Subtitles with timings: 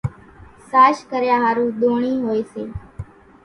[0.69, 2.63] ساش ڪريا ۿارُو ۮونڻِي هوئيَ سي۔